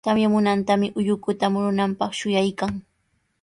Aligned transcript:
Tamyamunantami 0.05 0.87
ullukuta 0.99 1.45
murunanpaq 1.53 2.11
shuyaykan. 2.19 2.71